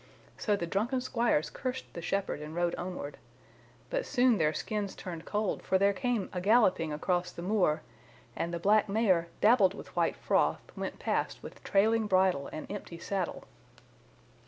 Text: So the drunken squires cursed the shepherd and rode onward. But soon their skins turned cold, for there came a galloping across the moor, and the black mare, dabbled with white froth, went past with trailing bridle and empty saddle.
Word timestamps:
So 0.35 0.55
the 0.55 0.65
drunken 0.65 0.99
squires 0.99 1.51
cursed 1.51 1.93
the 1.93 2.01
shepherd 2.01 2.41
and 2.41 2.55
rode 2.55 2.73
onward. 2.73 3.19
But 3.91 4.07
soon 4.07 4.39
their 4.39 4.51
skins 4.51 4.95
turned 4.95 5.25
cold, 5.25 5.61
for 5.61 5.77
there 5.77 5.93
came 5.93 6.27
a 6.33 6.41
galloping 6.41 6.91
across 6.91 7.31
the 7.31 7.43
moor, 7.43 7.83
and 8.35 8.51
the 8.51 8.57
black 8.57 8.89
mare, 8.89 9.27
dabbled 9.41 9.75
with 9.75 9.95
white 9.95 10.15
froth, 10.15 10.71
went 10.75 10.97
past 10.97 11.43
with 11.43 11.63
trailing 11.63 12.07
bridle 12.07 12.49
and 12.51 12.65
empty 12.71 12.97
saddle. 12.97 13.43